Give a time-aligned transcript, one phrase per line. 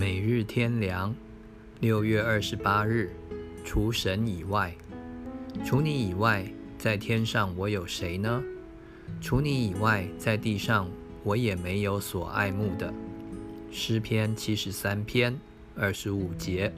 [0.00, 1.14] 每日天良。
[1.80, 3.10] 六月二十八日，
[3.62, 4.74] 除神以外，
[5.62, 8.42] 除你以外，在天上我有谁呢？
[9.20, 10.88] 除你以外，在地上
[11.22, 12.90] 我也没有所爱慕的。
[13.70, 15.38] 诗篇七十三篇
[15.76, 16.72] 二十五节。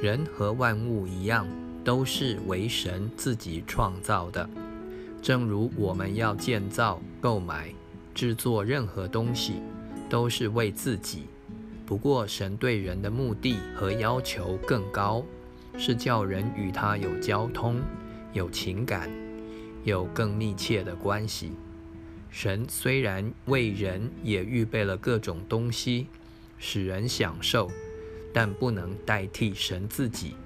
[0.00, 1.46] 人和万物一样，
[1.84, 4.48] 都是为神自己创造的。
[5.20, 7.68] 正如我们要建造、购买、
[8.14, 9.56] 制作任何东西，
[10.08, 11.24] 都是为自己。
[11.90, 15.24] 不过，神对人的目的和要求更高，
[15.76, 17.82] 是叫人与他有交通、
[18.32, 19.10] 有情感、
[19.82, 21.50] 有更密切的关系。
[22.30, 26.06] 神虽然为人也预备了各种东西，
[26.60, 27.68] 使人享受，
[28.32, 30.36] 但不能代替神自己，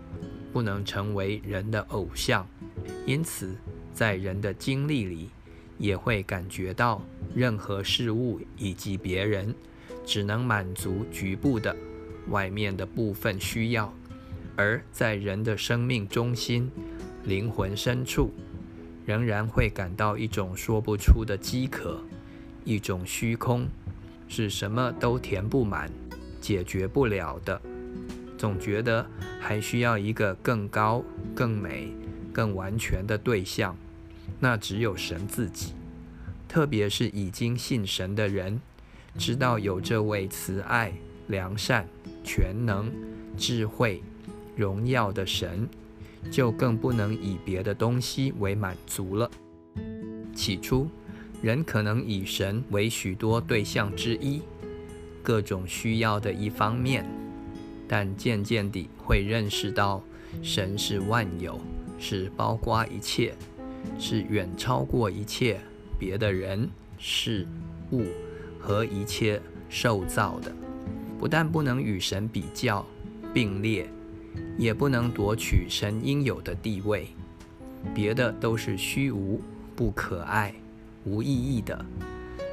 [0.50, 2.48] 不能成为人的偶像。
[3.04, 3.54] 因此，
[3.92, 5.28] 在人的经历里，
[5.76, 7.02] 也会感觉到
[7.34, 9.54] 任何事物以及别人。
[10.04, 11.74] 只能满足局部的、
[12.28, 13.92] 外面的部分需要，
[14.56, 16.70] 而在人的生命中心、
[17.24, 18.32] 灵魂深处，
[19.06, 22.02] 仍然会感到一种说不出的饥渴，
[22.64, 23.66] 一种虚空，
[24.28, 25.90] 是什么都填不满、
[26.40, 27.60] 解决不了的。
[28.36, 29.06] 总觉得
[29.40, 31.02] 还需要一个更高、
[31.34, 31.94] 更美、
[32.32, 33.74] 更完全的对象，
[34.38, 35.72] 那只有神自己。
[36.46, 38.60] 特别是已经信神的人。
[39.16, 40.92] 知道有这位慈爱、
[41.28, 41.86] 良善、
[42.22, 42.92] 全能、
[43.36, 44.02] 智慧、
[44.56, 45.68] 荣耀的神，
[46.30, 49.30] 就更不能以别的东西为满足了。
[50.34, 50.88] 起初，
[51.42, 54.42] 人可能以神为许多对象之一，
[55.22, 57.06] 各种需要的一方面，
[57.86, 60.02] 但渐渐地会认识到，
[60.42, 61.60] 神是万有，
[62.00, 63.34] 是包括一切，
[63.98, 65.60] 是远超过一切
[65.98, 67.46] 别的人、事
[67.92, 68.04] 物。
[68.64, 70.50] 和一切受造的，
[71.18, 72.82] 不但不能与神比较
[73.34, 73.86] 并列，
[74.56, 77.08] 也不能夺取神应有的地位。
[77.94, 79.38] 别的都是虚无、
[79.76, 80.54] 不可爱、
[81.04, 81.84] 无意义的，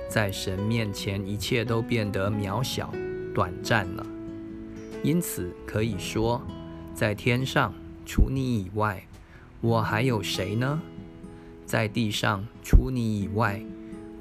[0.10, 2.94] 在神面前，一切都变得渺小、
[3.34, 4.06] 短暂了。
[5.02, 6.42] 因此可以说，
[6.94, 7.74] 在天上
[8.06, 9.02] 除你以外，
[9.62, 10.82] 我还有谁呢？
[11.66, 13.64] 在地上除你以外。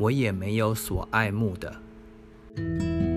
[0.00, 3.09] 我也没有所爱慕的。